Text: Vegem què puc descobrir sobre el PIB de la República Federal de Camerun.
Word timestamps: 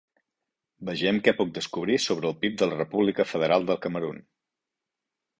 Vegem 0.89 1.17
què 1.25 1.33
puc 1.41 1.51
descobrir 1.57 1.97
sobre 2.05 2.27
el 2.29 2.33
PIB 2.45 2.55
de 2.61 2.69
la 2.71 2.79
República 2.79 3.25
Federal 3.33 3.67
de 3.69 3.75
Camerun. 3.85 4.17